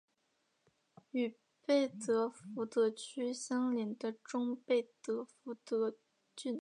[1.11, 5.95] 与贝德福德区相邻的中贝德福德
[6.35, 6.59] 郡。